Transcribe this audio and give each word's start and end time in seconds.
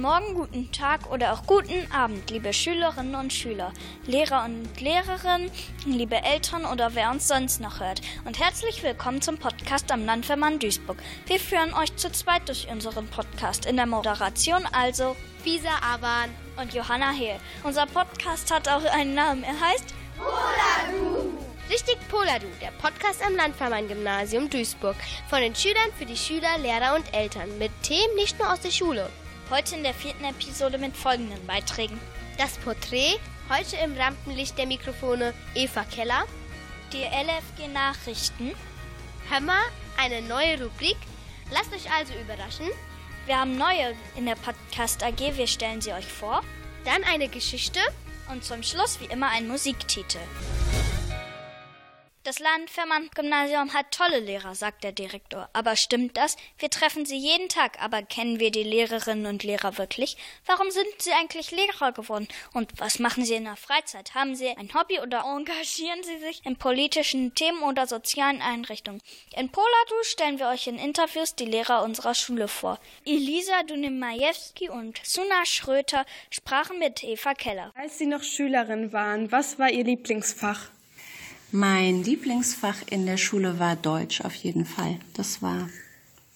Morgen, 0.00 0.32
guten 0.32 0.72
Tag 0.72 1.10
oder 1.10 1.34
auch 1.34 1.44
guten 1.44 1.92
Abend, 1.92 2.30
liebe 2.30 2.54
Schülerinnen 2.54 3.14
und 3.14 3.34
Schüler, 3.34 3.70
Lehrer 4.06 4.46
und 4.46 4.80
Lehrerinnen, 4.80 5.50
liebe 5.84 6.16
Eltern 6.16 6.64
oder 6.64 6.94
wer 6.94 7.10
uns 7.10 7.28
sonst 7.28 7.60
noch 7.60 7.80
hört. 7.80 8.00
Und 8.24 8.38
herzlich 8.38 8.82
willkommen 8.82 9.20
zum 9.20 9.36
Podcast 9.36 9.92
am 9.92 10.06
Landvermann 10.06 10.58
Duisburg. 10.58 10.96
Wir 11.26 11.38
führen 11.38 11.74
euch 11.74 11.94
zu 11.96 12.10
zweit 12.12 12.48
durch 12.48 12.66
unseren 12.72 13.08
Podcast. 13.08 13.66
In 13.66 13.76
der 13.76 13.84
Moderation 13.84 14.66
also 14.72 15.16
Visa 15.44 15.68
Aban 15.82 16.30
und 16.56 16.72
Johanna 16.72 17.10
Hehl. 17.10 17.36
Unser 17.62 17.84
Podcast 17.84 18.50
hat 18.50 18.68
auch 18.68 18.84
einen 18.94 19.12
Namen. 19.12 19.44
Er 19.44 19.60
heißt 19.60 19.92
Poladu. 20.16 21.36
Richtig 21.68 21.98
Poladu, 22.08 22.46
der 22.62 22.72
Podcast 22.80 23.22
am 23.22 23.36
Landvermann-Gymnasium 23.36 24.48
Duisburg. 24.48 24.96
Von 25.28 25.42
den 25.42 25.54
Schülern 25.54 25.92
für 25.98 26.06
die 26.06 26.16
Schüler, 26.16 26.56
Lehrer 26.56 26.96
und 26.96 27.12
Eltern. 27.12 27.58
Mit 27.58 27.70
Themen 27.82 28.14
nicht 28.16 28.38
nur 28.38 28.50
aus 28.50 28.60
der 28.60 28.70
Schule. 28.70 29.10
Heute 29.50 29.74
in 29.74 29.82
der 29.82 29.94
vierten 29.94 30.24
Episode 30.24 30.78
mit 30.78 30.96
folgenden 30.96 31.44
Beiträgen. 31.44 31.98
Das 32.38 32.56
Porträt, 32.58 33.18
heute 33.48 33.76
im 33.78 33.96
Rampenlicht 33.96 34.56
der 34.56 34.66
Mikrofone 34.66 35.34
Eva 35.56 35.82
Keller. 35.82 36.24
Die 36.92 37.02
LFG 37.02 37.66
Nachrichten. 37.66 38.52
Mal, 39.44 39.60
eine 39.98 40.22
neue 40.22 40.62
Rubrik. 40.62 40.96
Lasst 41.50 41.74
euch 41.74 41.92
also 41.92 42.12
überraschen. 42.14 42.66
Wir 43.26 43.40
haben 43.40 43.58
neue 43.58 43.96
in 44.14 44.26
der 44.26 44.36
Podcast 44.36 45.02
AG, 45.02 45.18
wir 45.36 45.48
stellen 45.48 45.80
sie 45.80 45.94
euch 45.94 46.06
vor. 46.06 46.42
Dann 46.84 47.02
eine 47.02 47.28
Geschichte. 47.28 47.80
Und 48.30 48.44
zum 48.44 48.62
Schluss 48.62 49.00
wie 49.00 49.06
immer 49.06 49.30
ein 49.30 49.48
Musiktitel. 49.48 50.20
Das 52.22 52.38
Landvermann-Gymnasium 52.38 53.72
hat 53.72 53.92
tolle 53.92 54.20
Lehrer, 54.20 54.54
sagt 54.54 54.84
der 54.84 54.92
Direktor. 54.92 55.48
Aber 55.54 55.74
stimmt 55.74 56.18
das? 56.18 56.36
Wir 56.58 56.68
treffen 56.68 57.06
sie 57.06 57.16
jeden 57.16 57.48
Tag, 57.48 57.82
aber 57.82 58.02
kennen 58.02 58.38
wir 58.38 58.50
die 58.50 58.62
Lehrerinnen 58.62 59.24
und 59.24 59.42
Lehrer 59.42 59.78
wirklich? 59.78 60.18
Warum 60.44 60.70
sind 60.70 60.86
sie 60.98 61.12
eigentlich 61.12 61.50
Lehrer 61.50 61.92
geworden? 61.92 62.28
Und 62.52 62.78
was 62.78 62.98
machen 62.98 63.24
sie 63.24 63.36
in 63.36 63.44
der 63.44 63.56
Freizeit? 63.56 64.14
Haben 64.14 64.34
sie 64.34 64.48
ein 64.48 64.74
Hobby 64.74 65.00
oder 65.00 65.24
engagieren 65.24 66.02
sie 66.02 66.18
sich 66.18 66.44
in 66.44 66.56
politischen 66.56 67.34
Themen 67.34 67.62
oder 67.62 67.86
sozialen 67.86 68.42
Einrichtungen? 68.42 69.00
In 69.34 69.48
Poladu 69.48 69.94
stellen 70.02 70.38
wir 70.38 70.48
euch 70.48 70.66
in 70.66 70.78
Interviews 70.78 71.36
die 71.36 71.46
Lehrer 71.46 71.82
unserer 71.82 72.14
Schule 72.14 72.48
vor. 72.48 72.78
Elisa 73.06 73.62
Dunimajewski 73.62 74.68
und 74.68 75.00
Suna 75.04 75.46
Schröter 75.46 76.04
sprachen 76.28 76.78
mit 76.78 77.02
Eva 77.02 77.32
Keller. 77.32 77.72
Als 77.74 77.96
Sie 77.96 78.06
noch 78.06 78.22
Schülerin 78.22 78.92
waren, 78.92 79.32
was 79.32 79.58
war 79.58 79.70
Ihr 79.70 79.84
Lieblingsfach? 79.84 80.68
Mein 81.52 82.04
Lieblingsfach 82.04 82.76
in 82.90 83.06
der 83.06 83.16
Schule 83.16 83.58
war 83.58 83.74
Deutsch 83.74 84.20
auf 84.20 84.34
jeden 84.34 84.64
Fall. 84.64 85.00
Das 85.14 85.42
war 85.42 85.68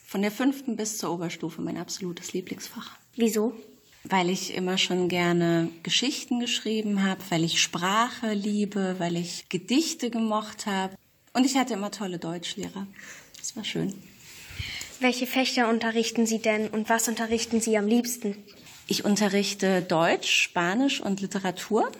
von 0.05 0.23
der 0.23 0.33
fünften 0.33 0.77
bis 0.77 0.99
zur 0.99 1.13
Oberstufe 1.13 1.63
mein 1.63 1.77
absolutes 1.77 2.33
Lieblingsfach. 2.33 2.97
Wieso? 3.15 3.55
Weil 4.03 4.29
ich 4.29 4.55
immer 4.55 4.77
schon 4.77 5.09
gerne 5.09 5.71
Geschichten 5.85 6.41
geschrieben 6.41 7.05
habe, 7.05 7.21
weil 7.31 7.45
ich 7.45 7.63
Sprache 7.63 8.33
liebe, 8.33 8.97
weil 8.99 9.17
ich 9.17 9.49
Gedichte 9.49 10.11
gemocht 10.11 10.67
habe. 10.67 10.97
Und 11.33 11.47
ich 11.47 11.57
hatte 11.57 11.75
immer 11.75 11.93
tolle 11.93 12.19
Deutschlehrer. 12.19 12.89
Das 13.39 13.57
war 13.57 13.63
schön. 13.63 13.95
Welche 14.99 15.29
Fächer 15.29 15.69
unterrichten 15.69 16.27
Sie 16.27 16.41
denn 16.41 16.69
und 16.69 16.89
was 16.89 17.07
unterrichten 17.07 17.61
Sie 17.61 17.79
am 17.79 17.87
liebsten? 17.87 18.37
Ich 18.89 19.05
unterrichte 19.05 19.81
Deutsch, 19.81 20.43
Spanisch 20.43 21.01
und 21.01 21.21
Literatur. 21.21 21.91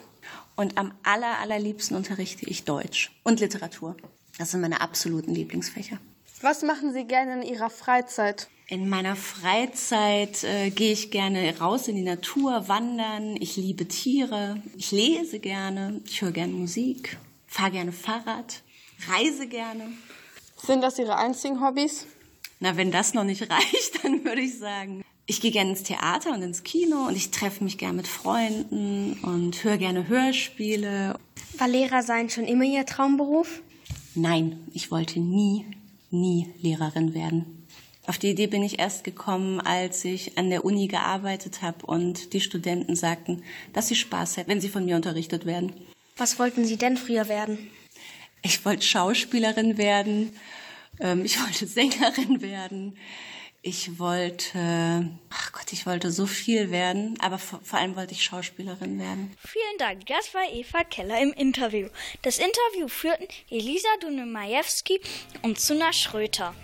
Und 0.57 0.79
am 0.79 0.93
aller, 1.03 1.39
allerliebsten 1.39 1.97
unterrichte 1.97 2.47
ich 2.47 2.65
Deutsch 2.65 3.11
und 3.25 3.41
Literatur. 3.41 3.97
Das 4.39 4.51
sind 4.51 4.61
meine 4.61 4.81
absoluten 4.81 5.35
Lieblingsfächer. 5.35 5.99
Was 6.41 6.63
machen 6.63 6.93
Sie 6.93 7.05
gerne 7.05 7.35
in 7.35 7.43
Ihrer 7.43 7.71
Freizeit? 7.71 8.49
In 8.67 8.89
meiner 8.89 9.15
Freizeit 9.15 10.43
äh, 10.43 10.71
gehe 10.71 10.93
ich 10.93 11.11
gerne 11.11 11.59
raus 11.59 11.87
in 11.87 11.97
die 11.97 12.03
Natur, 12.03 12.67
wandern. 12.67 13.37
Ich 13.39 13.57
liebe 13.57 13.87
Tiere. 13.87 14.63
Ich 14.77 14.91
lese 14.91 15.39
gerne. 15.39 16.01
Ich 16.07 16.23
höre 16.23 16.33
gerne 16.33 16.53
Musik. 16.53 17.19
Fahre 17.47 17.73
gerne 17.73 17.93
Fahrrad. 17.93 18.63
Reise 19.09 19.47
gerne. 19.47 19.93
Sind 20.57 20.81
das 20.81 20.99
Ihre 20.99 21.17
einzigen 21.17 21.61
Hobbys? 21.61 22.07
Na, 22.59 22.77
wenn 22.77 22.91
das 22.91 23.13
noch 23.13 23.25
nicht 23.25 23.43
reicht, 23.51 24.03
dann 24.03 24.25
würde 24.25 24.41
ich 24.41 24.59
sagen, 24.59 25.04
ich 25.27 25.41
gehe 25.41 25.51
gerne 25.51 25.71
ins 25.71 25.83
Theater 25.83 26.33
und 26.33 26.43
ins 26.43 26.63
Kino 26.63 27.07
und 27.07 27.17
ich 27.17 27.31
treffe 27.31 27.65
mich 27.65 27.79
gerne 27.79 27.97
mit 27.97 28.09
Freunden 28.09 29.15
und 29.23 29.65
höre 29.65 29.79
gerne 29.79 30.09
Hörspiele. 30.09 31.19
War 31.59 31.69
Lehrer 31.69 32.03
sein 32.03 32.29
schon 32.29 32.45
immer 32.45 32.65
Ihr 32.65 32.85
Traumberuf? 32.85 33.63
Nein, 34.15 34.61
ich 34.73 34.91
wollte 34.91 35.21
nie, 35.21 35.67
nie 36.11 36.49
Lehrerin 36.61 37.15
werden. 37.15 37.67
Auf 38.07 38.19
die 38.19 38.31
Idee 38.31 38.49
bin 38.49 38.63
ich 38.63 38.79
erst 38.79 39.03
gekommen, 39.03 39.61
als 39.61 40.05
ich 40.05 40.37
an 40.37 40.51
der 40.51 40.65
Uni 40.65 40.89
gearbeitet 40.89 41.63
habe 41.63 41.87
und 41.87 42.35
die 42.35 42.41
Studenten 42.41 42.97
sagten, 42.97 43.43
dass 43.73 43.89
sie 43.89 43.95
Spaß 43.95 44.37
hätten, 44.37 44.51
wenn 44.51 44.61
sie 44.61 44.69
von 44.69 44.85
mir 44.85 44.97
unterrichtet 44.97 45.47
werden. 45.47 45.73
Was 46.17 46.39
wollten 46.39 46.65
Sie 46.65 46.77
denn 46.77 46.97
früher 46.97 47.29
werden? 47.29 47.59
Ich 48.43 48.65
wollte 48.65 48.83
Schauspielerin 48.83 49.79
werden, 49.79 50.31
ähm, 51.01 51.25
ich 51.25 51.41
wollte 51.43 51.67
Sängerin 51.67 52.43
werden. 52.43 52.97
Ich 53.67 53.99
wollte, 53.99 55.09
ach 55.31 55.53
Gott, 55.53 55.73
ich 55.73 55.87
wollte 55.87 56.11
so 56.11 56.27
viel 56.27 56.71
werden, 56.71 57.17
aber 57.23 57.39
vor, 57.39 57.61
vor, 57.63 57.79
allem 57.79 57.97
wollte 57.97 58.13
ich 58.13 58.23
Schauspielerin 58.23 58.99
werden. 58.99 59.35
Vielen 59.43 59.79
Dank, 59.79 60.05
das 60.05 60.35
war 60.35 60.43
Eva 60.53 60.85
Keller 60.85 61.19
im 61.23 61.33
Interview. 61.33 61.89
Das 62.21 62.37
Interview 62.37 62.89
führten 62.89 63.27
Elisa 63.49 63.89
Dunemajewski 64.03 65.01
und 65.41 65.59
Suna 65.59 65.95
Schröter. 65.95 66.55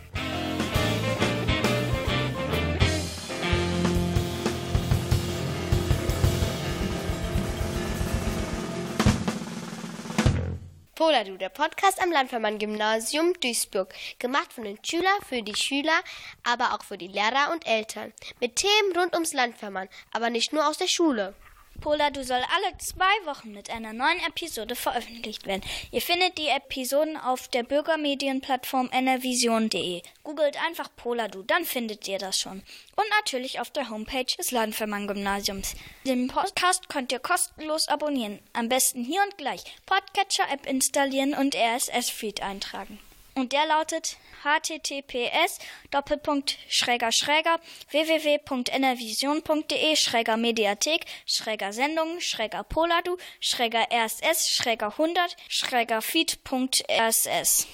Poladu, 11.00 11.38
der 11.38 11.48
Podcast 11.48 11.98
am 12.02 12.12
Landvermann-Gymnasium 12.12 13.32
Duisburg. 13.40 13.94
Gemacht 14.18 14.52
von 14.52 14.64
den 14.64 14.76
Schülern 14.84 15.22
für 15.26 15.40
die 15.40 15.56
Schüler, 15.56 15.98
aber 16.44 16.74
auch 16.74 16.84
für 16.84 16.98
die 16.98 17.08
Lehrer 17.08 17.52
und 17.54 17.66
Eltern. 17.66 18.12
Mit 18.38 18.56
Themen 18.56 18.94
rund 18.94 19.14
ums 19.14 19.32
Landvermann, 19.32 19.88
aber 20.12 20.28
nicht 20.28 20.52
nur 20.52 20.68
aus 20.68 20.76
der 20.76 20.88
Schule. 20.88 21.34
Poladu 21.80 22.22
soll 22.22 22.42
alle 22.54 22.76
zwei 22.78 23.04
Wochen 23.24 23.52
mit 23.52 23.70
einer 23.70 23.92
neuen 23.92 24.20
Episode 24.26 24.76
veröffentlicht 24.76 25.46
werden. 25.46 25.62
Ihr 25.90 26.02
findet 26.02 26.36
die 26.36 26.48
Episoden 26.48 27.16
auf 27.16 27.48
der 27.48 27.62
Bürgermedienplattform 27.62 28.90
nrvision.de. 28.92 30.02
Googelt 30.22 30.62
einfach 30.62 30.90
Poladu, 30.96 31.42
dann 31.42 31.64
findet 31.64 32.06
ihr 32.06 32.18
das 32.18 32.38
schon. 32.38 32.62
Und 32.96 33.06
natürlich 33.18 33.60
auf 33.60 33.70
der 33.70 33.88
Homepage 33.88 34.36
des 34.38 34.50
Landvermann-Gymnasiums. 34.50 35.74
Den 36.06 36.28
Podcast 36.28 36.88
könnt 36.88 37.12
ihr 37.12 37.18
kostenlos 37.18 37.88
abonnieren. 37.88 38.40
Am 38.52 38.68
besten 38.68 39.02
hier 39.02 39.22
und 39.22 39.38
gleich 39.38 39.64
Podcatcher-App 39.86 40.66
installieren 40.66 41.34
und 41.34 41.54
RSS-Feed 41.54 42.42
eintragen. 42.42 42.98
Und 43.34 43.52
der 43.52 43.66
lautet 43.66 44.16
https 44.42 45.58
doppelpunkt 45.90 46.56
schräger 46.68 47.12
schräger 47.12 47.60
www.nrvision.de 47.90 49.96
schräger 49.96 50.36
Mediathek 50.36 51.06
schräger 51.26 51.72
Sendungen 51.72 52.20
schräger 52.20 52.64
Poladu 52.64 53.16
schräger 53.40 53.86
RSS 53.92 54.48
schräger 54.48 54.88
100 54.88 55.36
schräger 55.48 56.02
Feed.rss. 56.02 57.66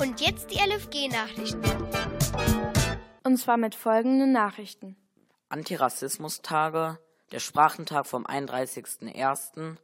Und 0.00 0.20
jetzt 0.20 0.50
die 0.50 0.58
LFG-Nachrichten. 0.58 1.62
Und 3.24 3.38
zwar 3.38 3.56
mit 3.56 3.74
folgenden 3.74 4.32
Nachrichten. 4.32 4.96
Antirassismustage, 5.48 6.98
der 7.32 7.40
Sprachentag 7.40 8.06
vom 8.06 8.26
31.01., 8.26 9.76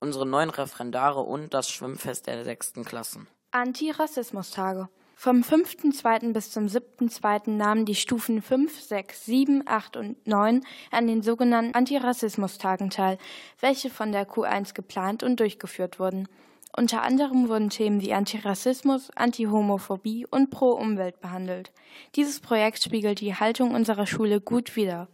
unsere 0.00 0.26
neuen 0.26 0.50
Referendare 0.50 1.20
und 1.20 1.54
das 1.54 1.70
Schwimmfest 1.70 2.26
der 2.26 2.44
sechsten 2.44 2.84
Klassen. 2.84 3.28
Antirassismustage. 3.52 4.88
Vom 5.14 5.42
5.2. 5.42 6.32
bis 6.32 6.50
zum 6.50 6.66
7.2. 6.66 7.50
nahmen 7.50 7.84
die 7.84 7.94
Stufen 7.94 8.40
5, 8.40 8.80
6, 8.80 9.26
7, 9.26 9.62
8 9.66 9.96
und 9.98 10.26
9 10.26 10.64
an 10.90 11.06
den 11.06 11.22
sogenannten 11.22 11.74
Antirassismustagen 11.74 12.88
teil, 12.88 13.18
welche 13.60 13.90
von 13.90 14.10
der 14.10 14.26
Q1 14.26 14.72
geplant 14.72 15.22
und 15.22 15.38
durchgeführt 15.38 16.00
wurden. 16.00 16.28
Unter 16.74 17.02
anderem 17.02 17.50
wurden 17.50 17.68
Themen 17.68 18.00
wie 18.00 18.14
Antirassismus, 18.14 19.10
Antihomophobie 19.14 20.26
und 20.30 20.50
Pro-Umwelt 20.50 21.20
behandelt. 21.20 21.72
Dieses 22.16 22.40
Projekt 22.40 22.82
spiegelt 22.82 23.20
die 23.20 23.34
Haltung 23.34 23.74
unserer 23.74 24.06
Schule 24.06 24.40
gut 24.40 24.76
wider. 24.76 25.08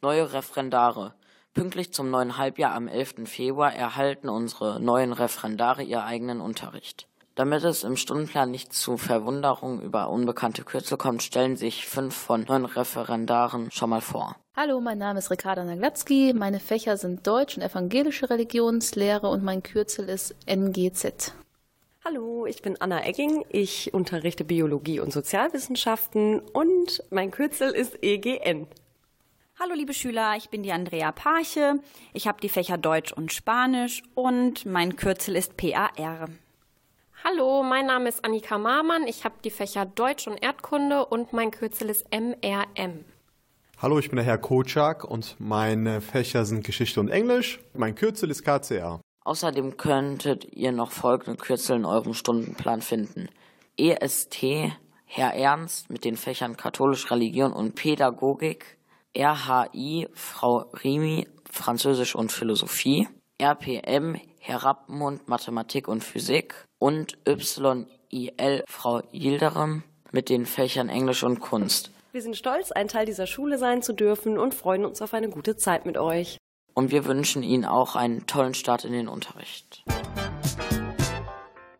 Neue 0.00 0.32
Referendare. 0.32 1.14
Pünktlich 1.52 1.92
zum 1.92 2.10
neuen 2.10 2.38
Halbjahr 2.38 2.74
am 2.74 2.86
11. 2.86 3.28
Februar 3.28 3.74
erhalten 3.74 4.28
unsere 4.28 4.78
neuen 4.80 5.12
Referendare 5.12 5.82
ihr 5.82 6.04
eigenen 6.04 6.40
Unterricht. 6.40 7.08
Damit 7.34 7.64
es 7.64 7.82
im 7.82 7.96
Stundenplan 7.96 8.52
nicht 8.52 8.72
zu 8.72 8.96
Verwunderung 8.96 9.80
über 9.80 10.10
unbekannte 10.10 10.62
Kürzel 10.62 10.96
kommt, 10.96 11.24
stellen 11.24 11.56
sich 11.56 11.86
fünf 11.86 12.14
von 12.14 12.44
neun 12.44 12.66
Referendaren 12.66 13.70
schon 13.72 13.90
mal 13.90 14.00
vor. 14.00 14.36
Hallo, 14.54 14.80
mein 14.80 14.98
Name 14.98 15.18
ist 15.18 15.30
Ricarda 15.30 15.64
Naglatzky. 15.64 16.34
Meine 16.34 16.60
Fächer 16.60 16.96
sind 16.96 17.26
Deutsch 17.26 17.56
und 17.56 17.62
evangelische 17.62 18.30
Religionslehre 18.30 19.28
und 19.28 19.42
mein 19.42 19.64
Kürzel 19.64 20.08
ist 20.08 20.36
NGZ. 20.46 21.34
Hallo, 22.04 22.46
ich 22.46 22.62
bin 22.62 22.80
Anna 22.80 23.04
Egging. 23.04 23.44
Ich 23.48 23.92
unterrichte 23.92 24.44
Biologie 24.44 25.00
und 25.00 25.12
Sozialwissenschaften 25.12 26.40
und 26.40 27.02
mein 27.10 27.32
Kürzel 27.32 27.70
ist 27.70 27.98
EGN. 28.02 28.68
Hallo 29.62 29.74
liebe 29.74 29.92
Schüler, 29.92 30.36
ich 30.38 30.48
bin 30.48 30.62
die 30.62 30.72
Andrea 30.72 31.12
Parche. 31.12 31.80
Ich 32.14 32.26
habe 32.26 32.40
die 32.40 32.48
Fächer 32.48 32.78
Deutsch 32.78 33.12
und 33.12 33.30
Spanisch 33.30 34.02
und 34.14 34.64
mein 34.64 34.96
Kürzel 34.96 35.36
ist 35.36 35.58
PAR. 35.58 36.30
Hallo, 37.22 37.62
mein 37.62 37.84
Name 37.84 38.08
ist 38.08 38.24
Annika 38.24 38.56
Marmann. 38.56 39.06
Ich 39.06 39.22
habe 39.26 39.34
die 39.44 39.50
Fächer 39.50 39.84
Deutsch 39.84 40.26
und 40.26 40.42
Erdkunde 40.42 41.04
und 41.04 41.34
mein 41.34 41.50
Kürzel 41.50 41.90
ist 41.90 42.06
MRM. 42.10 43.04
Hallo, 43.82 43.98
ich 43.98 44.08
bin 44.08 44.16
der 44.16 44.24
Herr 44.24 44.38
Kocak 44.38 45.04
und 45.04 45.36
meine 45.38 46.00
Fächer 46.00 46.46
sind 46.46 46.64
Geschichte 46.64 46.98
und 46.98 47.10
Englisch. 47.10 47.60
Mein 47.74 47.94
Kürzel 47.94 48.30
ist 48.30 48.42
KCR. 48.42 49.02
Außerdem 49.26 49.76
könntet 49.76 50.54
ihr 50.54 50.72
noch 50.72 50.90
folgende 50.90 51.36
Kürzel 51.36 51.76
in 51.76 51.84
eurem 51.84 52.14
Stundenplan 52.14 52.80
finden. 52.80 53.28
EST, 53.76 54.72
Herr 55.04 55.34
Ernst 55.34 55.90
mit 55.90 56.06
den 56.06 56.16
Fächern 56.16 56.56
Katholisch 56.56 57.10
Religion 57.10 57.52
und 57.52 57.74
Pädagogik, 57.74 58.78
RHI, 59.16 60.08
Frau 60.14 60.70
Rimi, 60.84 61.26
Französisch 61.50 62.14
und 62.14 62.30
Philosophie, 62.30 63.08
RPM, 63.38 64.20
Herr 64.38 64.64
Rappmund, 64.64 65.28
Mathematik 65.28 65.88
und 65.88 66.04
Physik 66.04 66.54
und 66.78 67.18
YIL, 67.26 68.64
Frau 68.68 69.02
Yilderem 69.12 69.82
mit 70.12 70.28
den 70.28 70.46
Fächern 70.46 70.88
Englisch 70.88 71.24
und 71.24 71.40
Kunst. 71.40 71.90
Wir 72.12 72.22
sind 72.22 72.36
stolz, 72.36 72.72
ein 72.72 72.88
Teil 72.88 73.06
dieser 73.06 73.26
Schule 73.26 73.58
sein 73.58 73.82
zu 73.82 73.92
dürfen 73.92 74.38
und 74.38 74.54
freuen 74.54 74.84
uns 74.84 75.02
auf 75.02 75.14
eine 75.14 75.28
gute 75.28 75.56
Zeit 75.56 75.86
mit 75.86 75.96
euch. 75.96 76.38
Und 76.74 76.90
wir 76.90 77.04
wünschen 77.04 77.42
Ihnen 77.42 77.64
auch 77.64 77.96
einen 77.96 78.26
tollen 78.26 78.54
Start 78.54 78.84
in 78.84 78.92
den 78.92 79.08
Unterricht. 79.08 79.84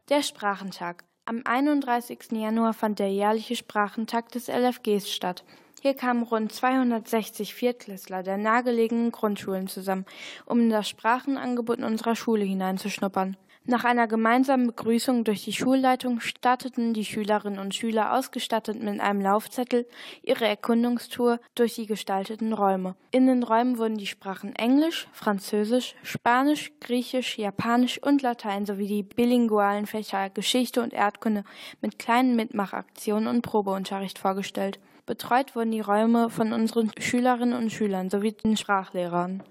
Der 0.09 0.23
Sprachentag. 0.23 1.05
Am 1.25 1.43
31. 1.45 2.33
Januar 2.33 2.73
fand 2.73 2.99
der 2.99 3.13
jährliche 3.13 3.55
Sprachentag 3.55 4.31
des 4.31 4.49
LFGs 4.49 5.09
statt. 5.11 5.45
Hier 5.83 5.95
kamen 5.95 6.25
rund 6.25 6.53
260 6.53 7.55
Viertklässler 7.55 8.23
der 8.23 8.37
nahegelegenen 8.37 9.13
Grundschulen 9.13 9.67
zusammen, 9.67 10.05
um 10.45 10.61
in 10.61 10.69
das 10.69 10.91
Sprachenangebot 10.91 11.81
unserer 11.81 12.15
Schule 12.15 12.45
hineinzuschnuppern. 12.45 13.39
Nach 13.65 13.85
einer 13.85 14.07
gemeinsamen 14.07 14.67
Begrüßung 14.67 15.25
durch 15.25 15.45
die 15.45 15.55
Schulleitung 15.55 16.21
starteten 16.21 16.93
die 16.93 17.07
Schülerinnen 17.07 17.59
und 17.59 17.75
Schüler 17.75 18.13
ausgestattet 18.13 18.83
mit 18.83 19.01
einem 19.01 19.23
Laufzettel 19.23 19.87
ihre 20.23 20.47
Erkundungstour 20.47 21.41
durch 21.55 21.77
die 21.77 21.87
gestalteten 21.87 22.53
Räume. 22.53 22.95
In 23.11 23.27
den 23.27 23.43
Räumen 23.43 23.79
wurden 23.79 23.97
die 23.97 24.07
Sprachen 24.07 24.55
Englisch, 24.57 25.09
Französisch, 25.13 25.95
Spanisch, 26.03 26.73
Griechisch, 26.81 27.39
Japanisch 27.39 28.03
und 28.03 28.21
Latein 28.21 28.67
sowie 28.67 28.87
die 28.87 29.03
bilingualen 29.03 29.87
Fächer 29.87 30.29
Geschichte 30.29 30.83
und 30.83 30.93
Erdkunde 30.93 31.45
mit 31.81 31.99
kleinen 31.99 32.37
Mitmachaktionen 32.37 33.29
und 33.29 33.41
Probeunterricht 33.41 34.19
vorgestellt. 34.19 34.79
Betreut 35.11 35.57
wurden 35.57 35.73
die 35.73 35.81
Räume 35.81 36.31
von 36.31 36.53
unseren 36.53 36.93
Schülerinnen 36.97 37.59
und 37.61 37.71
Schülern 37.71 38.11
sowie 38.11 38.31
den 38.31 38.57
Sprachlehrern. 38.57 39.43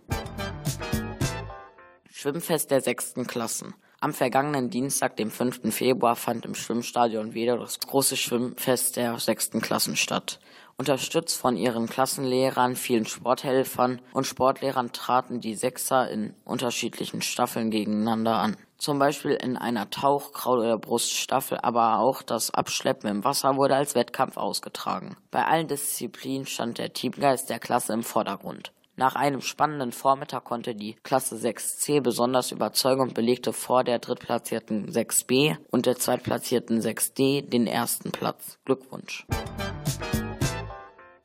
Schwimmfest 2.09 2.71
der 2.71 2.79
sechsten 2.79 3.27
Klassen. 3.27 3.73
Am 3.99 4.13
vergangenen 4.13 4.69
Dienstag, 4.69 5.17
dem 5.17 5.29
5. 5.29 5.75
Februar, 5.75 6.15
fand 6.15 6.45
im 6.45 6.55
Schwimmstadion 6.55 7.33
Weder 7.33 7.57
das 7.57 7.77
große 7.77 8.15
Schwimmfest 8.15 8.95
der 8.95 9.19
sechsten 9.19 9.59
Klassen 9.59 9.97
statt. 9.97 10.39
Unterstützt 10.77 11.37
von 11.37 11.57
ihren 11.57 11.87
Klassenlehrern, 11.87 12.77
vielen 12.77 13.05
Sporthelfern 13.05 14.01
und 14.13 14.25
Sportlehrern 14.25 14.93
traten 14.93 15.41
die 15.41 15.55
Sechser 15.55 16.09
in 16.09 16.35
unterschiedlichen 16.45 17.21
Staffeln 17.21 17.69
gegeneinander 17.69 18.37
an. 18.37 18.55
Zum 18.79 18.97
Beispiel 18.97 19.31
in 19.31 19.57
einer 19.57 19.89
Tauch-, 19.89 20.31
Kraul- 20.31 20.59
oder 20.59 20.77
Bruststaffel, 20.77 21.59
aber 21.61 21.99
auch 21.99 22.21
das 22.21 22.53
Abschleppen 22.53 23.09
im 23.09 23.25
Wasser 23.25 23.57
wurde 23.57 23.75
als 23.75 23.93
Wettkampf 23.93 24.37
ausgetragen. 24.37 25.17
Bei 25.31 25.45
allen 25.45 25.67
Disziplinen 25.67 26.45
stand 26.45 26.77
der 26.77 26.93
Teamgeist 26.93 27.49
der 27.49 27.59
Klasse 27.59 27.91
im 27.91 28.03
Vordergrund. 28.03 28.71
Nach 28.95 29.15
einem 29.15 29.41
spannenden 29.41 29.91
Vormittag 29.91 30.45
konnte 30.45 30.75
die 30.75 30.95
Klasse 31.03 31.35
6c 31.35 32.01
besonders 32.01 32.53
überzeugen 32.53 33.01
und 33.01 33.13
belegte 33.13 33.51
vor 33.51 33.83
der 33.83 33.99
drittplatzierten 33.99 34.89
6b 34.89 35.57
und 35.71 35.85
der 35.85 35.97
zweitplatzierten 35.97 36.79
6d 36.79 37.49
den 37.49 37.67
ersten 37.67 38.11
Platz. 38.11 38.59
Glückwunsch. 38.63 39.25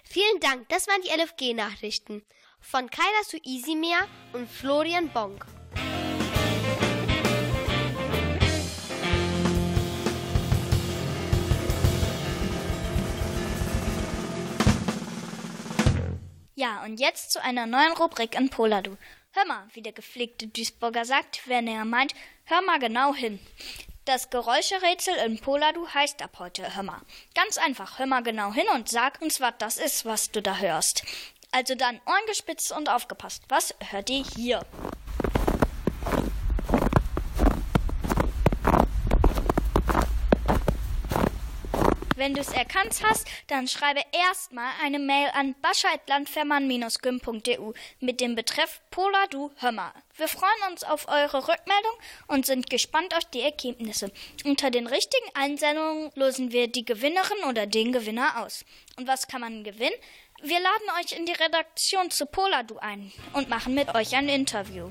Vielen 0.05 0.41
Dank, 0.41 0.69
das 0.71 0.89
waren 0.89 1.03
die 1.03 1.11
LFG-Nachrichten 1.11 2.25
von 2.61 2.91
Kaira 2.91 3.23
Suisimia 3.25 3.99
und 4.33 4.49
Florian 4.49 5.09
Bonk. 5.11 5.45
Ja, 16.57 16.85
und 16.85 17.01
jetzt 17.01 17.33
zu 17.33 17.43
einer 17.43 17.67
neuen 17.67 17.93
Rubrik 17.95 18.37
in 18.37 18.49
Poladu. 18.49 18.97
Hör 19.33 19.45
mal, 19.45 19.67
wie 19.73 19.83
der 19.83 19.93
gepflegte 19.93 20.47
Duisburger 20.47 21.05
sagt, 21.05 21.49
wenn 21.49 21.67
er 21.67 21.85
meint, 21.85 22.15
hör 22.45 22.63
mal 22.63 22.79
genau 22.79 23.13
hin. 23.13 23.41
Das 24.05 24.31
Geräuscherätsel 24.31 25.17
in 25.27 25.41
Poladu 25.41 25.89
heißt 25.89 26.23
ab 26.23 26.37
heute 26.39 26.77
Hör 26.77 26.85
mal. 26.85 27.01
Ganz 27.35 27.59
einfach, 27.59 27.99
hör 27.99 28.07
mal 28.07 28.23
genau 28.23 28.53
hin 28.53 28.67
und 28.73 28.89
sag 28.89 29.21
uns, 29.21 29.41
was 29.41 29.55
das 29.59 29.79
ist, 29.79 30.05
was 30.05 30.31
du 30.31 30.43
da 30.43 30.59
hörst. 30.59 31.03
Also 31.51 31.75
dann 31.75 32.01
Ohren 32.07 32.27
gespitzt 32.29 32.71
und 32.71 32.89
aufgepasst. 32.89 33.43
Was 33.49 33.75
hört 33.91 34.11
ihr 34.11 34.25
hier? 34.37 34.65
Wenn 42.17 42.35
du 42.35 42.41
es 42.41 42.53
erkannt 42.53 43.01
hast, 43.03 43.27
dann 43.49 43.67
schreibe 43.67 44.01
erstmal 44.13 44.71
eine 44.83 45.01
Mail 45.01 45.31
an 45.35 45.57
bascheidlandfermann-gym.eu 45.61 47.73
mit 47.99 48.21
dem 48.21 48.37
Betreff 48.37 48.81
Pola 48.91 49.27
du 49.31 49.51
Hörmer. 49.57 49.93
Wir 50.17 50.29
freuen 50.29 50.71
uns 50.71 50.85
auf 50.85 51.09
eure 51.09 51.49
Rückmeldung 51.49 51.93
und 52.29 52.47
sind 52.47 52.71
gespannt 52.71 53.17
auf 53.17 53.25
die 53.25 53.41
Ergebnisse. 53.41 54.13
Unter 54.45 54.71
den 54.71 54.87
richtigen 54.87 55.27
Einsendungen 55.35 56.13
losen 56.15 56.53
wir 56.53 56.69
die 56.69 56.85
Gewinnerin 56.85 57.43
oder 57.49 57.67
den 57.67 57.91
Gewinner 57.93 58.45
aus. 58.45 58.65
Und 58.97 59.09
was 59.09 59.27
kann 59.27 59.41
man 59.41 59.65
gewinnen? 59.65 59.97
Wir 60.41 60.61
laden 60.61 60.89
euch 61.01 61.19
in 61.19 61.27
die 61.27 61.33
Redaktion 61.33 62.13
zu 62.13 62.27
Poladu 62.27 62.79
ein 62.79 63.11
und 63.33 63.49
machen 63.49 63.75
mit 63.75 63.93
euch 63.95 64.15
ein 64.15 64.29
Interview. 64.29 64.89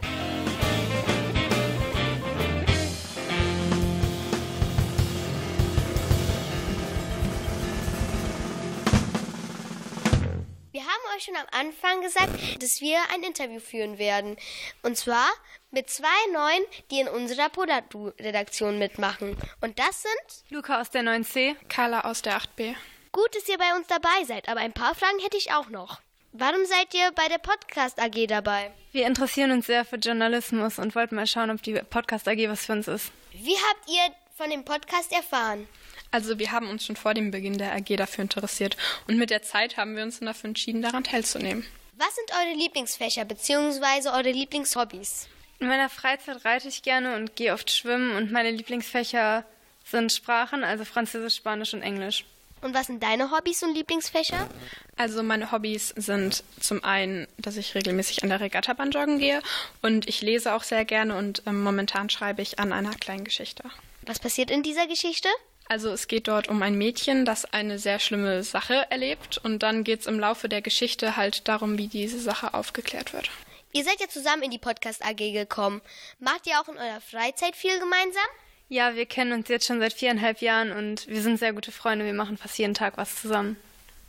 Euch 11.16 11.24
schon 11.24 11.36
am 11.36 11.48
Anfang 11.52 12.02
gesagt, 12.02 12.62
dass 12.62 12.82
wir 12.82 12.98
ein 13.14 13.24
Interview 13.24 13.60
führen 13.60 13.98
werden. 13.98 14.38
Und 14.82 14.98
zwar 14.98 15.28
mit 15.72 15.90
zwei 15.90 16.08
Neuen, 16.32 16.64
die 16.92 17.00
in 17.00 17.08
unserer 17.08 17.50
Podatu-Redaktion 17.50 18.80
mitmachen. 18.80 19.38
Und 19.62 19.80
das 19.80 20.04
sind 20.04 20.50
Luca 20.50 20.82
aus 20.82 20.90
der 20.90 21.04
9c, 21.04 21.56
Carla 21.70 22.02
aus 22.02 22.22
der 22.22 22.38
8b. 22.38 22.76
Gut, 23.12 23.36
dass 23.36 23.48
ihr 23.48 23.58
bei 23.58 23.76
uns 23.76 23.88
dabei 23.88 24.24
seid, 24.26 24.50
aber 24.50 24.62
ein 24.62 24.74
paar 24.74 24.96
Fragen 24.96 25.20
hätte 25.20 25.38
ich 25.38 25.52
auch 25.52 25.70
noch. 25.70 26.00
Warum 26.32 26.66
seid 26.66 26.94
ihr 26.96 27.12
bei 27.12 27.28
der 27.28 27.38
Podcast 27.38 28.00
AG 28.00 28.26
dabei? 28.28 28.72
Wir 28.92 29.06
interessieren 29.06 29.52
uns 29.52 29.68
sehr 29.68 29.86
für 29.86 29.98
Journalismus 29.98 30.80
und 30.80 30.96
wollten 30.96 31.16
mal 31.16 31.28
schauen, 31.28 31.52
ob 31.52 31.62
die 31.62 31.74
Podcast 31.74 32.28
AG 32.28 32.50
was 32.50 32.66
für 32.66 32.72
uns 32.72 32.88
ist. 32.88 33.12
Wie 33.34 33.56
habt 33.56 33.88
ihr 33.88 34.16
von 34.36 34.50
dem 34.50 34.66
Podcast 34.66 35.12
erfahren? 35.12 35.68
Also 36.14 36.38
wir 36.38 36.52
haben 36.52 36.70
uns 36.70 36.86
schon 36.86 36.96
vor 36.96 37.16
dem 37.16 37.32
Beginn 37.32 37.58
der 37.58 37.74
AG 37.74 37.98
dafür 37.98 38.22
interessiert 38.22 38.78
und 39.08 39.18
mit 39.18 39.32
der 39.32 39.42
Zeit 39.42 39.78
haben 39.78 39.96
wir 39.96 40.04
uns 40.04 40.20
dann 40.20 40.28
dafür 40.28 40.50
entschieden, 40.50 40.84
daran 40.84 41.04
teilzunehmen. 41.04 41.66
Was 41.98 42.16
sind 42.16 42.32
eure 42.32 42.56
Lieblingsfächer 42.56 43.26
bzw. 43.26 44.10
eure 44.10 44.32
Lieblingshobbys? 44.32 45.28
In 45.60 45.68
meiner 45.68 45.90
Freizeit 45.90 46.46
reite 46.46 46.68
ich 46.68 46.84
gerne 46.84 47.16
und 47.16 47.36
gehe 47.36 47.52
oft 47.52 47.72
schwimmen 47.72 48.16
und 48.16 48.32
meine 48.32 48.52
Lieblingsfächer 48.52 49.44
sind 49.86 50.12
Sprachen, 50.12 50.64
also 50.64 50.86
Französisch, 50.86 51.36
Spanisch 51.36 51.74
und 51.74 51.82
Englisch. 51.82 52.26
Und 52.62 52.76
was 52.76 52.88
sind 52.88 53.02
deine 53.02 53.32
Hobbys 53.32 53.64
und 53.64 53.74
Lieblingsfächer? 53.74 54.48
Also 54.96 55.24
meine 55.24 55.52
Hobbys 55.52 55.96
sind 55.98 56.44
zum 56.60 56.84
einen, 56.84 57.28
dass 57.40 57.58
ich 57.58 57.74
regelmäßig 57.74 58.22
an 58.22 58.30
der 58.30 58.40
Regattabahn 58.40 58.92
joggen 58.92 59.18
gehe 59.18 59.42
und 59.82 60.08
ich 60.08 60.22
lese 60.22 60.54
auch 60.54 60.64
sehr 60.64 60.86
gerne 60.86 61.18
und 61.18 61.42
ähm, 61.48 61.64
momentan 61.64 62.12
schreibe 62.12 62.44
ich 62.44 62.60
an 62.60 62.72
einer 62.72 62.94
kleinen 62.94 63.24
Geschichte. 63.24 63.64
Was 64.06 64.20
passiert 64.20 64.52
in 64.52 64.62
dieser 64.62 64.86
Geschichte? 64.86 65.30
Also 65.68 65.90
es 65.90 66.08
geht 66.08 66.28
dort 66.28 66.50
um 66.50 66.62
ein 66.62 66.78
Mädchen, 66.78 67.26
das 67.26 67.46
eine 67.46 67.80
sehr 67.80 68.00
schlimme 68.00 68.44
Sache 68.44 68.86
erlebt 68.90 69.40
und 69.44 69.64
dann 69.64 69.84
geht 69.84 70.02
es 70.02 70.08
im 70.08 70.20
Laufe 70.20 70.50
der 70.50 70.62
Geschichte 70.62 71.16
halt 71.16 71.48
darum, 71.48 71.78
wie 71.78 71.88
diese 71.88 72.20
Sache 72.20 72.54
aufgeklärt 72.54 73.14
wird. 73.14 73.30
Ihr 73.72 73.84
seid 73.84 74.00
ja 74.00 74.08
zusammen 74.08 74.44
in 74.44 74.52
die 74.52 74.60
Podcast 74.60 75.04
AG 75.04 75.18
gekommen. 75.18 75.82
Macht 76.20 76.46
ihr 76.46 76.60
auch 76.60 76.68
in 76.68 76.78
eurer 76.78 77.02
Freizeit 77.02 77.56
viel 77.56 77.80
gemeinsam? 77.80 78.24
Ja, 78.70 78.96
wir 78.96 79.06
kennen 79.06 79.34
uns 79.34 79.50
jetzt 79.50 79.66
schon 79.66 79.80
seit 79.80 79.94
viereinhalb 79.94 80.42
Jahren 80.42 80.72
und 80.72 81.08
wir 81.08 81.22
sind 81.22 81.38
sehr 81.38 81.54
gute 81.54 81.72
Freunde. 81.72 82.06
Wir 82.06 82.14
machen 82.14 82.38
fast 82.38 82.58
jeden 82.58 82.74
Tag 82.74 82.98
was 82.98 83.16
zusammen. 83.16 83.58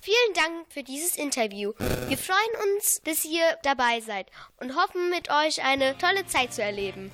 Vielen 0.00 0.34
Dank 0.34 0.66
für 0.68 0.82
dieses 0.82 1.16
Interview. 1.16 1.72
Wir 2.08 2.18
freuen 2.18 2.76
uns, 2.76 3.00
dass 3.04 3.24
ihr 3.24 3.42
dabei 3.62 4.00
seid 4.00 4.26
und 4.58 4.76
hoffen, 4.76 5.08
mit 5.08 5.30
euch 5.30 5.64
eine 5.64 5.96
tolle 5.96 6.26
Zeit 6.26 6.52
zu 6.52 6.62
erleben. 6.62 7.10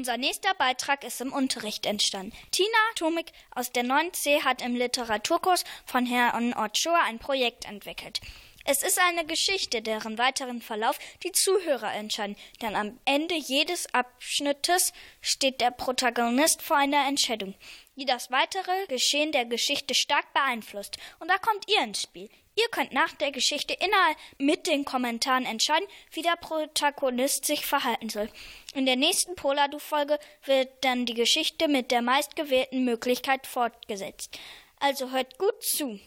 Unser 0.00 0.16
nächster 0.16 0.54
Beitrag 0.54 1.04
ist 1.04 1.20
im 1.20 1.30
Unterricht 1.30 1.84
entstanden. 1.84 2.32
Tina 2.52 2.68
Tomik 2.94 3.32
aus 3.54 3.70
der 3.70 3.84
9C 3.84 4.42
hat 4.42 4.62
im 4.62 4.74
Literaturkurs 4.74 5.62
von 5.84 6.06
Herrn 6.06 6.54
Ochoa 6.54 7.02
ein 7.04 7.18
Projekt 7.18 7.66
entwickelt. 7.66 8.22
Es 8.64 8.82
ist 8.82 8.98
eine 8.98 9.26
Geschichte, 9.26 9.82
deren 9.82 10.16
weiteren 10.16 10.62
Verlauf 10.62 10.98
die 11.22 11.32
Zuhörer 11.32 11.92
entscheiden, 11.92 12.36
denn 12.62 12.76
am 12.76 12.98
Ende 13.04 13.34
jedes 13.34 13.92
Abschnittes 13.92 14.94
steht 15.20 15.60
der 15.60 15.70
Protagonist 15.70 16.62
vor 16.62 16.78
einer 16.78 17.06
Entscheidung, 17.06 17.54
die 18.00 18.06
das 18.06 18.30
weitere 18.30 18.86
Geschehen 18.88 19.30
der 19.30 19.44
Geschichte 19.44 19.94
stark 19.94 20.32
beeinflusst. 20.32 20.96
Und 21.18 21.28
da 21.28 21.36
kommt 21.38 21.66
ihr 21.68 21.84
ins 21.84 22.02
Spiel. 22.02 22.28
Ihr 22.56 22.68
könnt 22.70 22.92
nach 22.92 23.12
der 23.12 23.30
Geschichte 23.30 23.74
innerhalb 23.74 24.16
mit 24.38 24.66
den 24.66 24.84
Kommentaren 24.84 25.44
entscheiden, 25.44 25.86
wie 26.12 26.22
der 26.22 26.36
Protagonist 26.40 27.44
sich 27.44 27.64
verhalten 27.64 28.08
soll. 28.08 28.28
In 28.74 28.86
der 28.86 28.96
nächsten 28.96 29.34
Poladu-Folge 29.36 30.18
wird 30.44 30.68
dann 30.82 31.06
die 31.06 31.14
Geschichte 31.14 31.68
mit 31.68 31.90
der 31.90 32.02
meistgewählten 32.02 32.84
Möglichkeit 32.84 33.46
fortgesetzt. 33.46 34.38
Also 34.80 35.10
hört 35.10 35.38
gut 35.38 35.62
zu. 35.62 36.00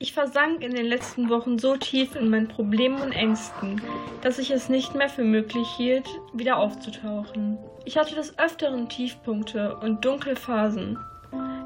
Ich 0.00 0.12
versank 0.12 0.62
in 0.62 0.74
den 0.74 0.86
letzten 0.86 1.28
Wochen 1.28 1.58
so 1.58 1.76
tief 1.76 2.14
in 2.14 2.30
meinen 2.30 2.46
Problemen 2.46 3.02
und 3.02 3.10
Ängsten, 3.10 3.82
dass 4.22 4.38
ich 4.38 4.50
es 4.50 4.68
nicht 4.68 4.94
mehr 4.94 5.08
für 5.08 5.24
möglich 5.24 5.68
hielt, 5.76 6.06
wieder 6.32 6.58
aufzutauchen. 6.58 7.58
Ich 7.84 7.96
hatte 7.96 8.14
des 8.14 8.38
Öfteren 8.38 8.88
Tiefpunkte 8.88 9.76
und 9.78 10.04
dunkle 10.04 10.36
Phasen. 10.36 10.98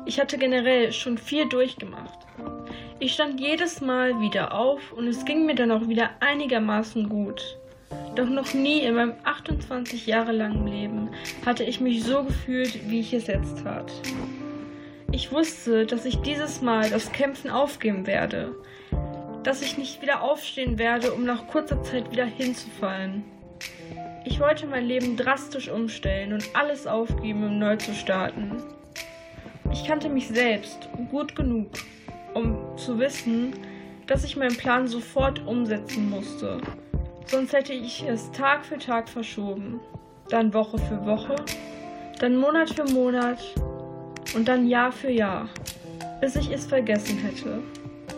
Ich 0.05 0.21
hatte 0.21 0.37
generell 0.37 0.93
schon 0.93 1.17
viel 1.17 1.49
durchgemacht. 1.49 2.19
Ich 2.99 3.15
stand 3.15 3.41
jedes 3.41 3.81
Mal 3.81 4.21
wieder 4.21 4.55
auf 4.55 4.93
und 4.93 5.07
es 5.07 5.25
ging 5.25 5.47
mir 5.47 5.55
dann 5.55 5.71
auch 5.71 5.89
wieder 5.89 6.11
einigermaßen 6.21 7.09
gut. 7.09 7.59
Doch 8.15 8.29
noch 8.29 8.53
nie 8.53 8.81
in 8.81 8.95
meinem 8.95 9.15
28 9.25 10.07
Jahre 10.07 10.33
langen 10.33 10.67
Leben 10.67 11.11
hatte 11.47 11.65
ich 11.65 11.81
mich 11.81 12.05
so 12.05 12.25
gefühlt, 12.25 12.91
wie 12.91 13.01
ich 13.01 13.13
es 13.13 13.27
jetzt 13.27 13.63
tat. 13.63 13.93
Ich 15.11 15.31
wusste, 15.31 15.87
dass 15.87 16.05
ich 16.05 16.17
dieses 16.23 16.63
Mal 16.63 16.91
das 16.91 17.13
Kämpfen 17.13 17.51
aufgeben 17.51 18.07
werde, 18.07 18.55
dass 19.45 19.63
ich 19.63 19.79
nicht 19.79 20.03
wieder 20.03 20.23
aufstehen 20.23 20.79
werde, 20.79 21.13
um 21.13 21.25
nach 21.25 21.47
kurzer 21.49 21.83
Zeit 21.83 22.11
wieder 22.11 22.25
hinzufallen. 22.25 23.25
Ich 24.25 24.41
wollte 24.41 24.67
mein 24.67 24.87
Leben 24.87 25.17
drastisch 25.17 25.69
umstellen 25.69 26.33
und 26.33 26.49
alles 26.55 26.87
aufgeben, 26.87 27.45
um 27.45 27.59
neu 27.59 27.77
zu 27.77 27.95
starten. 27.95 28.63
Ich 29.73 29.87
kannte 29.87 30.11
mich 30.11 30.29
selbst 30.29 30.89
gut 31.11 31.35
genug, 31.35 31.71
um 32.35 32.77
zu 32.77 32.99
wissen, 32.99 33.55
dass 34.07 34.23
ich 34.23 34.37
meinen 34.37 34.57
Plan 34.57 34.87
sofort 34.87 35.45
umsetzen 35.47 36.11
musste. 36.11 36.61
Sonst 37.27 37.55
hätte 37.55 37.73
ich 37.73 38.05
es 38.07 38.31
Tag 38.33 38.67
für 38.67 38.79
Tag 38.79 39.09
verschoben, 39.09 39.81
dann 40.29 40.53
Woche 40.53 40.77
für 40.79 41.07
Woche, 41.07 41.37
dann 42.21 42.37
Monat 42.37 42.71
für 42.71 42.85
Monat 42.85 43.39
und 44.35 44.47
dann 44.47 44.69
Jahr 44.69 44.93
für 44.93 45.11
Jahr, 45.11 45.49
bis 46.21 46.37
ich 46.37 46.51
es 46.51 46.67
vergessen 46.67 47.19
hätte. 47.19 47.63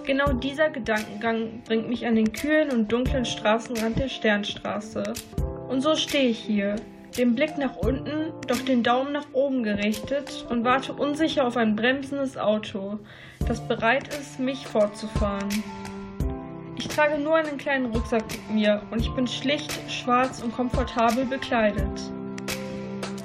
Genau 0.04 0.32
dieser 0.32 0.70
Gedankengang 0.70 1.62
bringt 1.64 1.88
mich 1.88 2.04
an 2.04 2.16
den 2.16 2.32
kühlen 2.32 2.70
und 2.70 2.90
dunklen 2.90 3.24
Straßenrand 3.24 3.98
der 3.98 4.08
Sternstraße. 4.08 5.14
Und 5.68 5.80
so 5.80 5.94
stehe 5.94 6.28
ich 6.28 6.38
hier, 6.38 6.76
den 7.16 7.34
Blick 7.34 7.56
nach 7.58 7.76
unten, 7.76 8.32
doch 8.46 8.60
den 8.60 8.82
Daumen 8.82 9.12
nach 9.12 9.26
oben 9.32 9.62
gerichtet 9.62 10.44
und 10.48 10.64
warte 10.64 10.92
unsicher 10.92 11.46
auf 11.46 11.56
ein 11.56 11.76
bremsendes 11.76 12.36
Auto, 12.36 12.98
das 13.46 13.66
bereit 13.66 14.08
ist, 14.14 14.40
mich 14.40 14.66
fortzufahren. 14.66 15.48
Ich 16.76 16.88
trage 16.88 17.18
nur 17.18 17.36
einen 17.36 17.56
kleinen 17.56 17.86
Rucksack 17.86 18.24
mit 18.28 18.50
mir 18.50 18.82
und 18.90 19.00
ich 19.00 19.10
bin 19.14 19.26
schlicht, 19.26 19.72
schwarz 19.90 20.42
und 20.42 20.52
komfortabel 20.52 21.24
bekleidet. 21.24 22.00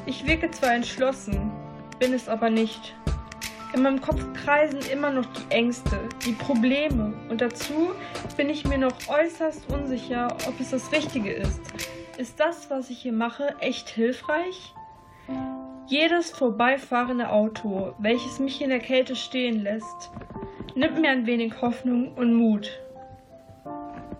Ich 0.05 0.25
wirke 0.25 0.51
zwar 0.51 0.73
entschlossen, 0.73 1.51
bin 1.99 2.13
es 2.13 2.29
aber 2.29 2.49
nicht. 2.49 2.95
In 3.73 3.83
meinem 3.83 4.01
Kopf 4.01 4.21
kreisen 4.33 4.79
immer 4.91 5.11
noch 5.11 5.25
die 5.25 5.51
Ängste, 5.51 5.99
die 6.25 6.31
Probleme 6.33 7.13
und 7.29 7.41
dazu 7.41 7.91
bin 8.37 8.49
ich 8.49 8.65
mir 8.65 8.77
noch 8.77 8.93
äußerst 9.07 9.69
unsicher, 9.71 10.35
ob 10.47 10.59
es 10.59 10.71
das 10.71 10.91
Richtige 10.91 11.31
ist. 11.31 11.61
Ist 12.19 12.41
das, 12.41 12.69
was 12.69 12.89
ich 12.89 12.99
hier 12.99 13.13
mache, 13.13 13.55
echt 13.61 13.87
hilfreich? 13.87 14.73
Jedes 15.87 16.31
vorbeifahrende 16.31 17.29
Auto, 17.29 17.93
welches 17.97 18.39
mich 18.39 18.61
in 18.61 18.71
der 18.71 18.79
Kälte 18.79 19.15
stehen 19.15 19.63
lässt, 19.63 20.11
nimmt 20.75 20.99
mir 20.99 21.11
ein 21.11 21.27
wenig 21.27 21.61
Hoffnung 21.61 22.13
und 22.15 22.33
Mut. 22.33 22.77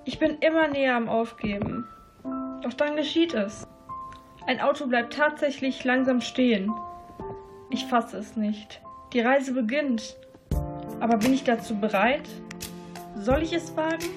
Ich 0.06 0.18
bin 0.18 0.38
immer 0.39 0.70
näher 0.70 0.96
am 0.96 1.10
Aufgeben. 1.10 1.89
Doch 2.62 2.72
dann 2.72 2.96
geschieht 2.96 3.34
es. 3.34 3.68
Ein 4.48 4.62
Auto 4.62 4.88
bleibt 4.88 5.12
tatsächlich 5.12 5.84
langsam 5.84 6.22
stehen. 6.22 6.72
Ich 7.70 7.86
fasse 7.86 8.15
es 8.18 8.38
nicht. 8.38 8.79
Die 9.12 9.20
Reise 9.20 9.51
beginnt. 9.51 10.15
Aber 11.01 11.18
bin 11.18 11.34
ich 11.34 11.44
dazu 11.44 11.77
bereit? 11.77 12.29
Soll 13.18 13.44
ich 13.44 13.51
es 13.51 13.75
wagen? 13.75 14.08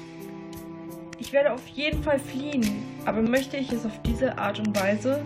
Ich 1.18 1.32
werde 1.32 1.52
auf 1.52 1.66
jeden 1.66 2.04
Fall 2.04 2.20
fliehen, 2.20 2.91
aber 3.04 3.22
möchte 3.22 3.56
ich 3.56 3.72
es 3.72 3.84
auf 3.84 4.00
diese 4.02 4.38
Art 4.38 4.58
und 4.58 4.78
Weise? 4.78 5.24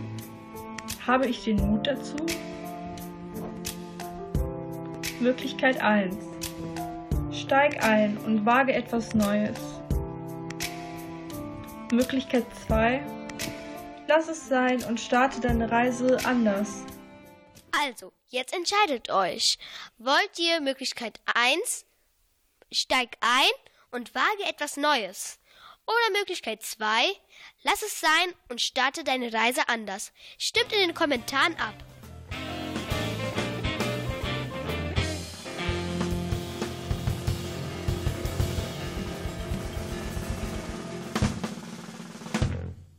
Habe 1.06 1.26
ich 1.26 1.44
den 1.44 1.56
Mut 1.56 1.86
dazu? 1.86 2.16
Möglichkeit 5.20 5.80
1. 5.80 6.14
Steig 7.32 7.82
ein 7.82 8.16
und 8.18 8.44
wage 8.44 8.72
etwas 8.72 9.14
Neues. 9.14 9.58
Möglichkeit 11.92 12.44
2. 12.66 13.00
Lass 14.08 14.28
es 14.28 14.48
sein 14.48 14.82
und 14.84 15.00
starte 15.00 15.40
deine 15.40 15.70
Reise 15.70 16.18
anders. 16.24 16.84
Also, 17.84 18.12
jetzt 18.28 18.54
entscheidet 18.54 19.10
euch. 19.10 19.58
Wollt 19.98 20.38
ihr 20.38 20.60
Möglichkeit 20.60 21.20
1, 21.34 21.84
steig 22.72 23.16
ein 23.20 23.50
und 23.90 24.14
wage 24.14 24.48
etwas 24.48 24.76
Neues? 24.76 25.38
Oder 25.86 26.18
Möglichkeit 26.18 26.62
2, 26.62 27.06
lass 27.62 27.82
es 27.82 28.00
sein 28.00 28.34
und 28.48 28.60
starte 28.60 29.04
deine 29.04 29.32
Reise 29.32 29.68
anders. 29.68 30.12
Stimmt 30.36 30.72
in 30.72 30.80
den 30.80 30.94
Kommentaren 30.94 31.54
ab. 31.56 31.85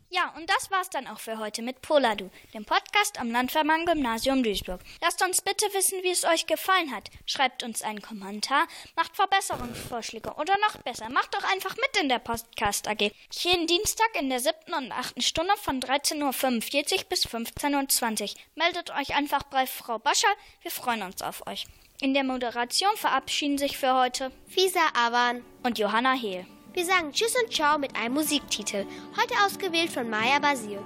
Ja, 0.10 0.34
und 0.38 0.50
das 0.50 0.72
war's 0.72 0.90
dann 0.90 1.06
auch 1.06 1.20
für 1.20 1.38
heute 1.38 1.62
mit 1.62 1.82
Poladu, 1.82 2.30
dem 2.54 2.64
Podcast 2.64 3.20
am 3.20 3.30
Landvermann 3.30 3.86
Gymnasium 3.86 4.42
Duisburg. 4.42 4.80
Lasst 5.02 5.22
uns 5.22 5.42
bitte 5.42 5.66
wissen, 5.74 6.02
wie 6.02 6.12
es 6.12 6.24
euch 6.24 6.46
gefallen 6.46 6.96
hat. 6.96 7.10
Schreibt 7.26 7.62
uns 7.62 7.82
einen 7.82 8.02
Kommentar, 8.02 8.68
macht 8.96 9.18
Verbesserungsvorschläge 9.18 10.34
oder 10.36 10.56
noch 10.60 10.82
besser, 10.84 11.10
macht 11.10 11.34
doch 11.34 11.44
einfach 11.52 11.76
mit 11.76 12.02
in 12.02 12.08
der 12.08 12.20
Podcast 12.20 12.88
AG. 12.88 13.12
Jeden 13.32 13.68
Dienstag 13.68 14.08
in 14.18 14.30
der 14.30 14.40
siebten 14.40 14.74
und 14.74 14.94
achten 14.94 15.22
Stunde 15.22 15.54
von 15.58 15.82
13.45 15.82 17.00
Uhr 17.00 17.04
bis 17.10 17.28
15.20 17.28 18.22
Uhr. 18.22 18.42
Meldet 18.56 18.92
euch 18.92 19.14
einfach 19.14 19.44
bei 19.44 19.68
Frau 19.68 20.00
Bascher, 20.00 20.34
wir 20.62 20.72
freuen 20.72 21.02
uns 21.02 21.22
auf 21.22 21.46
euch. 21.48 21.66
In 22.00 22.14
der 22.14 22.24
Moderation 22.24 22.96
verabschieden 22.96 23.58
sich 23.58 23.78
für 23.78 23.94
heute 23.94 24.32
Fisa 24.48 24.80
Awan 24.94 25.44
und 25.64 25.80
Johanna 25.80 26.14
Hehl. 26.14 26.46
Wir 26.78 26.86
sagen 26.86 27.12
Tschüss 27.12 27.34
und 27.42 27.52
Ciao 27.52 27.80
mit 27.80 27.96
einem 27.96 28.14
Musiktitel, 28.14 28.86
heute 29.20 29.34
ausgewählt 29.44 29.90
von 29.90 30.08
Maya 30.08 30.38
Basil. 30.38 30.78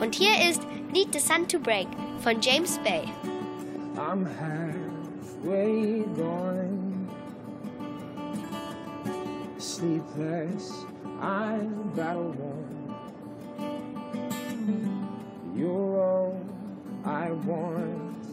Und 0.00 0.14
hier 0.14 0.48
ist 0.48 0.62
Need 0.92 1.12
the 1.12 1.18
Sun 1.18 1.48
to 1.48 1.58
Break 1.58 1.88
von 2.22 2.40
James 2.40 2.78
Bay. 2.84 3.02
I'm 3.96 4.24
halfway 4.38 6.04
gone. 6.16 7.08
Sleepless, 9.58 10.86
I'm 11.20 11.90
battle 11.96 12.32
worn. 12.38 12.94
You're 15.56 16.00
all 16.00 16.40
I 17.04 17.32
want. 17.44 18.24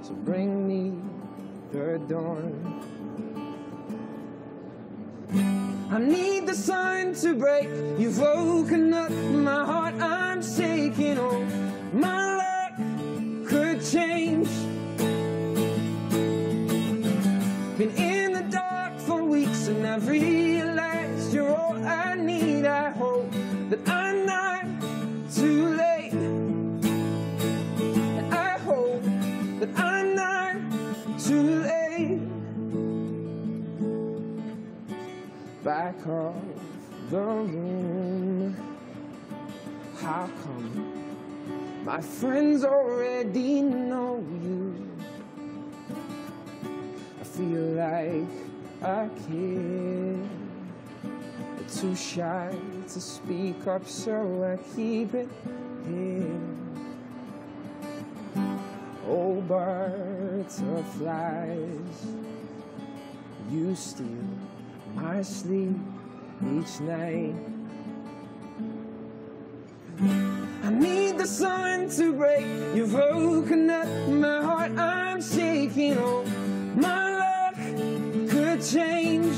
So 0.00 0.14
bring 0.24 0.66
me 0.66 0.94
the 1.72 2.00
dawn. 2.08 2.79
I 5.32 5.98
need 5.98 6.46
the 6.46 6.54
sun 6.54 7.14
to 7.16 7.34
break. 7.34 7.68
You've 7.98 8.18
woken 8.18 8.92
up 8.94 9.10
my 9.10 9.64
heart. 9.64 9.94
I'm 10.00 10.42
shaking. 10.42 11.18
Oh, 11.18 11.40
my 11.92 12.39
My 42.00 42.06
friends 42.06 42.64
already 42.64 43.60
know 43.60 44.24
you. 44.42 44.88
I 47.20 47.24
feel 47.24 47.60
like 47.76 48.24
I 48.82 49.10
care. 49.28 50.16
Too 51.68 51.94
shy 51.94 52.56
to 52.88 53.00
speak 53.02 53.66
up, 53.66 53.86
so 53.86 54.42
I 54.44 54.56
keep 54.74 55.12
it 55.12 55.28
here. 55.86 56.40
Oh, 59.06 59.42
butterflies, 59.42 60.48
you 63.50 63.74
steal 63.74 64.24
my 64.94 65.20
sleep 65.20 65.76
each 66.46 66.80
night. 66.80 67.34
I 70.70 70.72
need 70.72 71.18
the 71.18 71.26
sun 71.26 71.88
to 71.96 72.12
break. 72.12 72.46
You've 72.76 72.94
woken 72.94 73.68
up 73.70 73.88
my 74.08 74.40
heart. 74.40 74.70
I'm 74.78 75.20
shaking. 75.20 75.98
Oh, 75.98 76.22
my 76.76 77.10
luck 77.18 77.56
could 78.30 78.62
change. 78.62 79.34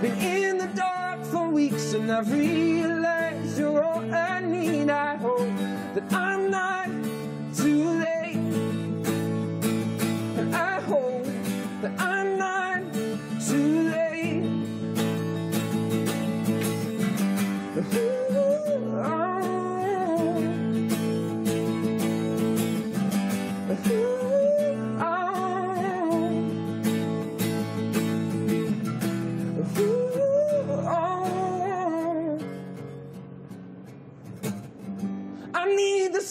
Been 0.00 0.16
in 0.18 0.56
the 0.56 0.70
dark 0.74 1.26
for 1.26 1.50
weeks 1.50 1.92
and 1.92 2.10
I've 2.10 2.32
realized 2.32 2.75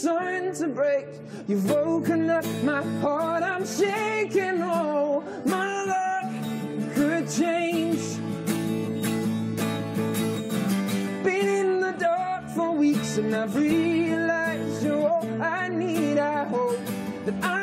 sun 0.05 0.53
to 0.53 0.67
break. 0.67 1.07
You've 1.47 1.67
woken 1.67 2.29
up 2.29 2.45
my 2.63 2.83
heart. 3.01 3.41
I'm 3.41 3.65
shaking. 3.65 4.61
Oh, 4.61 5.23
my 5.45 5.67
luck 5.93 6.27
could 6.93 7.25
change. 7.41 8.03
Been 11.23 11.47
in 11.61 11.79
the 11.85 11.95
dark 11.97 12.43
for 12.55 12.69
weeks 12.71 13.17
and 13.17 13.35
I've 13.35 13.55
realized 13.55 14.83
you're 14.83 15.07
all 15.09 15.27
I 15.41 15.69
need. 15.69 16.19
I 16.19 16.43
hope 16.55 16.79
that 17.25 17.37
I 17.43 17.54